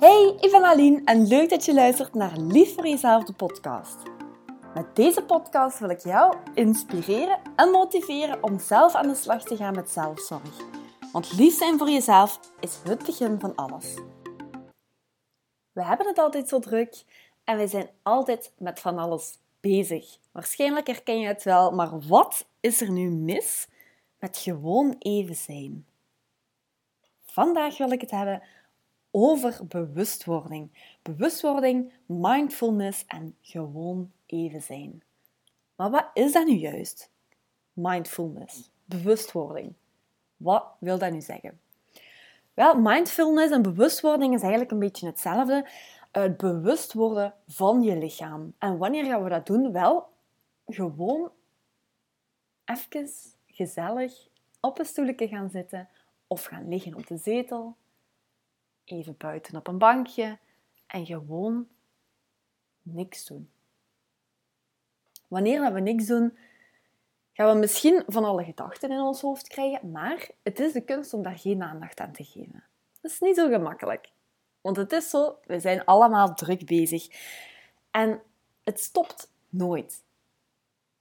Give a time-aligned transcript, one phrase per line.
[0.00, 3.96] Hey, ik ben Aline en leuk dat je luistert naar Lief voor Jezelf, de podcast.
[4.74, 9.56] Met deze podcast wil ik jou inspireren en motiveren om zelf aan de slag te
[9.56, 10.56] gaan met zelfzorg.
[11.12, 13.94] Want lief zijn voor jezelf is het begin van alles.
[15.72, 17.04] We hebben het altijd zo druk
[17.44, 20.18] en we zijn altijd met van alles bezig.
[20.32, 23.68] Waarschijnlijk herken je het wel, maar wat is er nu mis
[24.18, 25.86] met gewoon even zijn?
[27.24, 28.42] Vandaag wil ik het hebben
[29.10, 30.70] over bewustwording.
[31.02, 35.02] Bewustwording, mindfulness en gewoon even zijn.
[35.76, 37.10] Maar wat is dat nu juist?
[37.72, 39.74] Mindfulness, bewustwording.
[40.36, 41.60] Wat wil dat nu zeggen?
[42.54, 45.68] Wel, mindfulness en bewustwording is eigenlijk een beetje hetzelfde.
[46.12, 48.54] Het bewust worden van je lichaam.
[48.58, 49.72] En wanneer gaan we dat doen?
[49.72, 50.08] Wel,
[50.66, 51.30] gewoon
[52.64, 53.10] even
[53.46, 54.28] gezellig
[54.60, 55.88] op een stoelje gaan zitten
[56.26, 57.76] of gaan liggen op de zetel
[58.90, 60.38] even buiten op een bankje
[60.86, 61.68] en gewoon
[62.82, 63.50] niks doen.
[65.28, 66.38] Wanneer we niks doen,
[67.32, 71.14] gaan we misschien van alle gedachten in ons hoofd krijgen, maar het is de kunst
[71.14, 72.64] om daar geen aandacht aan te geven.
[73.00, 74.10] Dat is niet zo gemakkelijk.
[74.60, 77.08] Want het is zo, we zijn allemaal druk bezig.
[77.90, 78.22] En
[78.64, 80.04] het stopt nooit.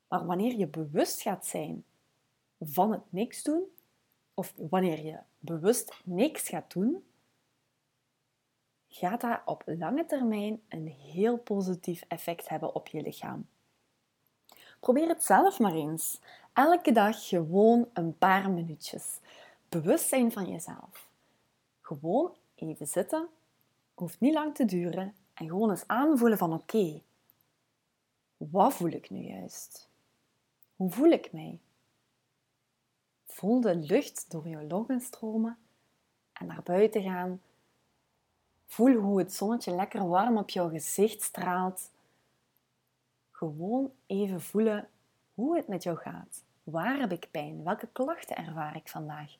[0.08, 1.84] Maar wanneer je bewust gaat zijn
[2.60, 3.64] van het niks doen,
[4.34, 7.04] of wanneer je bewust niks gaat doen,
[8.90, 13.48] gaat dat op lange termijn een heel positief effect hebben op je lichaam.
[14.80, 16.20] Probeer het zelf maar eens.
[16.54, 19.20] Elke dag gewoon een paar minuutjes.
[19.70, 21.08] Bewust zijn van jezelf.
[21.82, 23.28] Gewoon even zitten,
[23.94, 27.02] hoeft niet lang te duren en gewoon eens aanvoelen van oké,
[28.38, 29.88] wat voel ik nu juist?
[30.76, 31.60] Hoe voel ik mij?
[33.26, 35.58] Voel de lucht door je longen stromen
[36.34, 37.42] en naar buiten gaan
[38.70, 41.92] Voel hoe het zonnetje lekker warm op jouw gezicht straalt.
[43.32, 44.88] Gewoon even voelen
[45.34, 46.44] hoe het met jou gaat.
[46.64, 47.64] Waar heb ik pijn?
[47.64, 49.36] Welke klachten ervaar ik vandaag?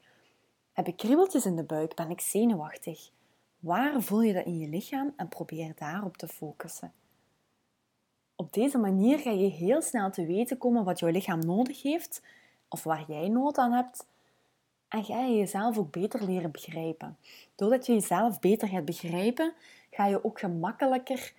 [0.74, 1.96] Heb ik kriebeltjes in de buik?
[1.96, 3.10] Ben ik zenuwachtig?
[3.60, 6.94] Waar voel je dat in je lichaam en probeer daarop te focussen.
[8.36, 12.22] Op deze manier ga je heel snel te weten komen wat jouw lichaam nodig heeft
[12.68, 14.06] of waar jij nood aan hebt
[14.90, 17.18] en ga je jezelf ook beter leren begrijpen.
[17.56, 19.54] Doordat je jezelf beter gaat begrijpen,
[19.92, 21.34] ga je ook gemakkelijker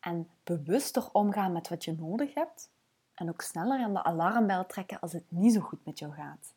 [0.00, 2.70] en bewuster omgaan met wat je nodig hebt.
[3.14, 6.54] En ook sneller aan de alarmbel trekken als het niet zo goed met jou gaat.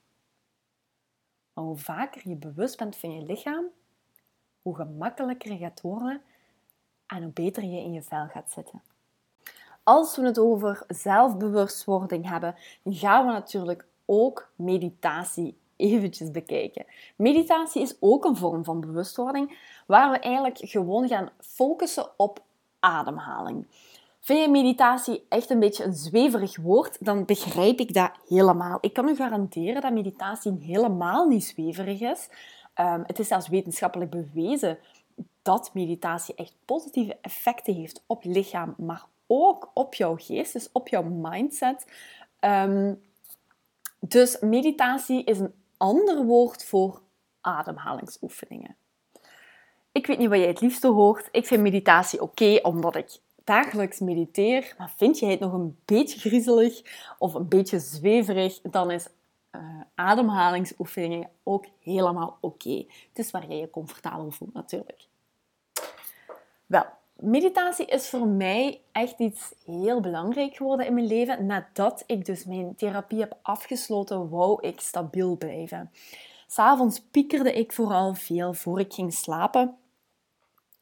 [1.54, 3.66] Hoe vaker je bewust bent van je lichaam,
[4.62, 6.22] hoe gemakkelijker je gaat worden
[7.08, 8.82] en hoe beter je in je vel gaat zitten.
[9.84, 16.86] Als we het over zelfbewustwording hebben, gaan we natuurlijk ook meditatie eventjes bekijken.
[17.16, 19.58] Meditatie is ook een vorm van bewustwording
[19.88, 22.44] waar we eigenlijk gewoon gaan focussen op
[22.80, 23.66] ademhaling.
[24.20, 28.78] Vind je meditatie echt een beetje een zweverig woord, dan begrijp ik dat helemaal.
[28.82, 32.30] Ik kan u garanderen dat meditatie helemaal niet zweverig is.
[32.76, 34.78] Um, het is zelfs wetenschappelijk bewezen
[35.42, 40.88] dat meditatie echt positieve effecten heeft op lichaam, maar ook op jouw geest, dus op
[40.88, 41.86] jouw mindset.
[42.40, 43.02] Um,
[44.00, 47.02] dus meditatie is een ander woord voor
[47.42, 48.76] ademhalingsoefeningen.
[49.92, 51.30] Ik weet niet wat jij het liefste hoort.
[51.32, 54.76] Ik vind meditatie oké, omdat ik dagelijks mediteer.
[54.78, 56.82] Maar vind jij het nog een beetje griezelig
[57.18, 59.08] of een beetje zweverig, dan is
[59.52, 59.62] uh,
[59.96, 62.86] ademhalingsoefeningen ook helemaal oké.
[63.10, 65.08] Het is waar jij je comfortabel voelt natuurlijk.
[66.66, 66.86] Wel,
[67.20, 71.46] meditatie is voor mij echt iets heel belangrijk geworden in mijn leven.
[71.46, 75.92] Nadat ik dus mijn therapie heb afgesloten, wou ik stabiel blijven.
[76.48, 79.78] S'avonds piekerde ik vooral veel voor ik ging slapen.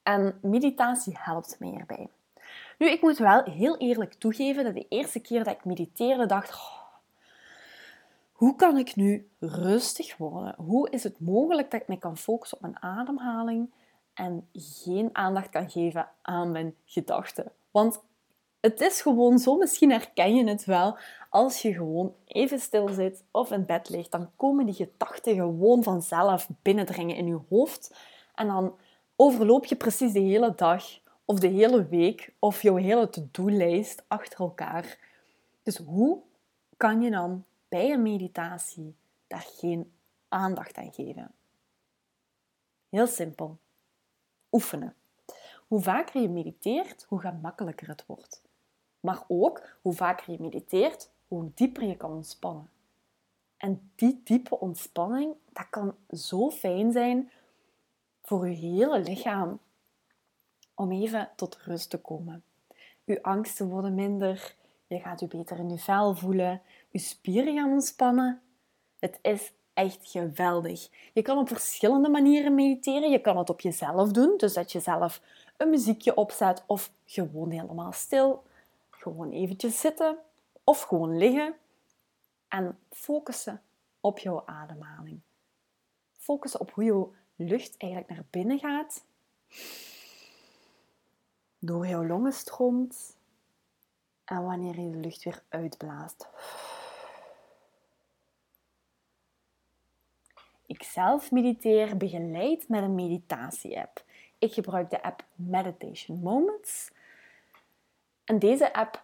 [0.03, 2.07] En meditatie helpt mij erbij.
[2.78, 6.53] Nu, ik moet wel heel eerlijk toegeven dat de eerste keer dat ik mediteerde, dacht...
[6.53, 6.84] Oh,
[8.31, 10.56] hoe kan ik nu rustig worden?
[10.57, 13.69] Hoe is het mogelijk dat ik me kan focussen op mijn ademhaling?
[14.15, 17.51] En geen aandacht kan geven aan mijn gedachten.
[17.72, 18.03] Want
[18.59, 20.97] het is gewoon zo, misschien herken je het wel,
[21.29, 25.84] als je gewoon even stil zit of in bed ligt, dan komen die gedachten gewoon
[25.84, 27.95] vanzelf binnendringen in je hoofd.
[28.35, 28.75] En dan
[29.16, 30.84] overloop je precies de hele dag
[31.25, 34.97] of de hele week of jouw hele to-do-lijst achter elkaar.
[35.63, 36.22] Dus hoe
[36.78, 38.95] kan je dan bij een meditatie
[39.28, 39.93] daar geen
[40.28, 41.31] aandacht aan geven?
[42.90, 43.57] Heel simpel
[44.55, 44.96] oefenen.
[45.67, 48.41] Hoe vaker je mediteert, hoe gemakkelijker het wordt.
[48.99, 52.69] Maar ook hoe vaker je mediteert, hoe dieper je kan ontspannen.
[53.57, 57.31] En die diepe ontspanning, dat kan zo fijn zijn
[58.22, 59.59] voor je hele lichaam.
[60.78, 62.43] om even tot rust te komen.
[63.05, 64.55] Uw angsten worden minder,
[64.87, 66.61] je gaat u beter in uw vel voelen,
[66.91, 68.41] uw spieren gaan ontspannen.
[68.99, 70.89] Het is echt geweldig.
[71.13, 73.09] Je kan op verschillende manieren mediteren.
[73.09, 75.22] Je kan het op jezelf doen, dus dat je zelf
[75.57, 78.43] een muziekje opzet of gewoon helemaal stil,
[78.89, 80.17] gewoon eventjes zitten
[80.63, 81.55] of gewoon liggen
[82.47, 83.61] en focussen
[83.99, 85.19] op jouw ademhaling.
[86.17, 89.03] Focussen op hoe jouw lucht eigenlijk naar binnen gaat,
[91.59, 93.17] door jouw longen stroomt
[94.25, 96.28] en wanneer je de lucht weer uitblaast.
[100.66, 104.03] Ik zelf mediteer begeleid met een meditatie-app.
[104.40, 106.91] Ik gebruik de app Meditation Moments.
[108.23, 109.03] En deze app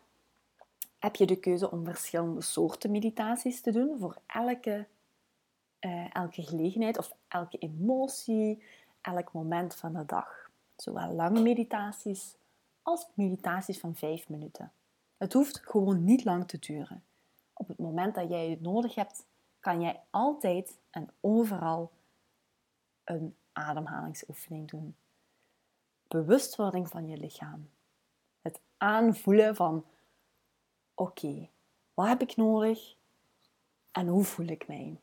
[0.99, 4.87] heb je de keuze om verschillende soorten meditaties te doen voor elke,
[5.79, 8.63] uh, elke gelegenheid of elke emotie,
[9.01, 10.49] elk moment van de dag.
[10.75, 12.35] Zowel lange meditaties
[12.81, 14.71] als meditaties van 5 minuten.
[15.17, 17.03] Het hoeft gewoon niet lang te duren.
[17.53, 19.25] Op het moment dat jij het nodig hebt,
[19.61, 21.91] kan jij altijd en overal
[23.03, 24.95] een ademhalingsoefening doen.
[26.07, 27.69] Bewustwording van je lichaam.
[28.41, 29.85] Het aanvoelen van:
[30.95, 31.49] oké,
[31.93, 32.95] wat heb ik nodig
[33.91, 34.99] en hoe voel ik mij?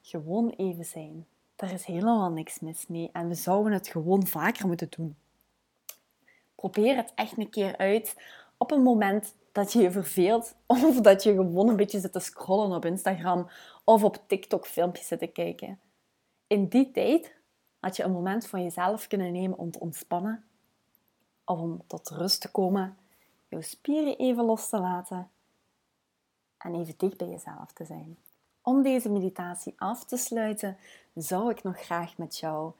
[0.00, 1.26] Gewoon even zijn.
[1.56, 5.16] Daar is helemaal niks mis mee en we zouden het gewoon vaker moeten doen.
[6.54, 8.16] Probeer het echt een keer uit
[8.56, 12.18] op een moment dat je je verveelt of dat je gewoon een beetje zit te
[12.18, 13.48] scrollen op Instagram
[13.84, 15.80] of op TikTok filmpjes zit te kijken.
[16.46, 17.34] In die tijd
[17.80, 20.44] had je een moment van jezelf kunnen nemen om te ontspannen
[21.44, 22.96] of om tot rust te komen,
[23.48, 25.30] je spieren even los te laten
[26.58, 28.18] en even dicht bij jezelf te zijn.
[28.62, 30.76] Om deze meditatie af te sluiten,
[31.14, 32.72] zou ik nog graag met jou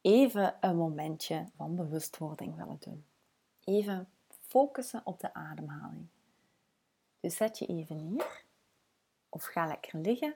[0.00, 3.04] even een momentje van bewustwording willen doen.
[3.64, 4.08] Even
[4.52, 6.08] focussen op de ademhaling.
[7.20, 8.44] Dus zet je even neer
[9.28, 10.34] of ga lekker liggen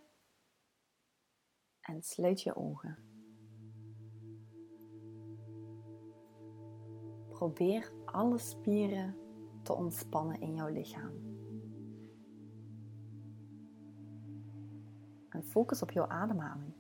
[1.81, 2.99] en sluit je ogen.
[7.29, 9.17] Probeer alle spieren
[9.63, 11.13] te ontspannen in jouw lichaam.
[15.29, 16.73] En focus op jouw ademhaling.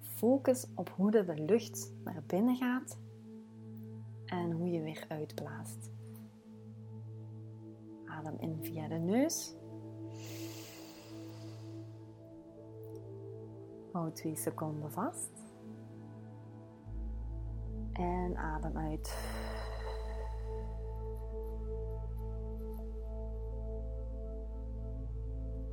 [0.00, 2.98] Focus op hoe de lucht naar binnen gaat
[4.30, 5.90] en hoe je weer uitblaast.
[8.04, 9.54] Adem in via de neus.
[13.92, 15.30] Hou twee seconden vast.
[17.92, 19.18] En adem uit.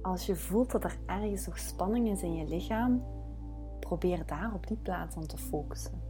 [0.02, 3.04] Als je voelt dat er ergens nog spanning is in je lichaam,
[3.80, 6.07] probeer daar op die plaats aan te focussen.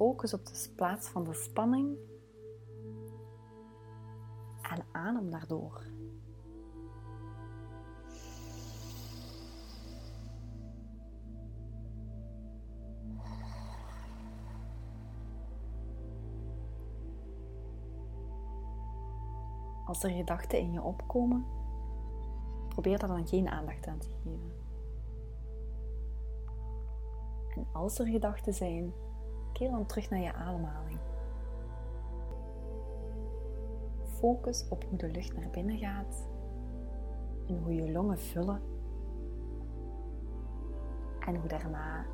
[0.00, 1.96] Focus op de plaats van de spanning
[4.62, 5.84] en adem daardoor.
[19.86, 21.46] Als er gedachten in je opkomen,
[22.68, 24.52] probeer daar dan geen aandacht aan te geven.
[27.54, 28.92] En als er gedachten zijn,
[29.52, 30.98] keer dan terug naar je ademhaling.
[34.04, 36.28] Focus op hoe de lucht naar binnen gaat
[37.46, 38.60] en hoe je longen vullen.
[41.20, 42.06] En hoe daarna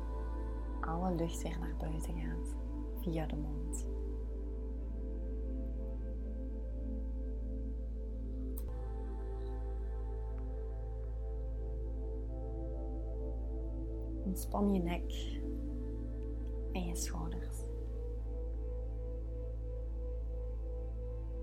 [0.79, 2.55] alle lucht weer naar buiten gaat
[3.01, 3.87] via de mond.
[14.23, 15.36] Ontspan je nek
[16.97, 17.65] schouders.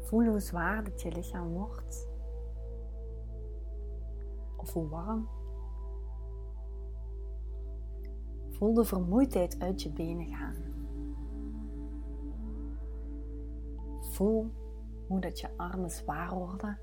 [0.00, 2.08] Voel hoe zwaar dat je lichaam wordt.
[4.56, 5.28] Of hoe warm.
[8.50, 10.56] Voel de vermoeidheid uit je benen gaan.
[14.00, 14.50] Voel
[15.06, 16.78] hoe dat je armen zwaar worden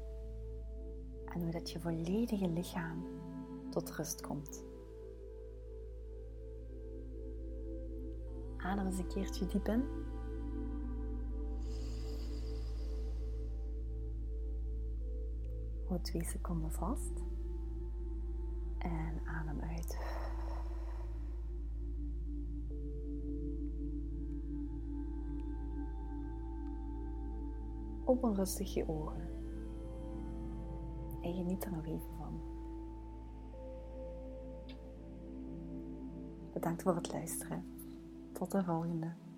[1.26, 3.06] en hoe dat je volledige lichaam
[3.70, 4.71] tot rust komt.
[8.64, 9.84] Adem eens een keertje diep in.
[15.88, 17.24] Houd twee seconden vast.
[18.78, 19.98] En adem uit.
[28.04, 29.30] Open rustig je ogen.
[31.22, 32.42] En geniet er nog even van.
[36.54, 37.81] Bedankt voor het luisteren.
[38.42, 39.31] Tot de volgende.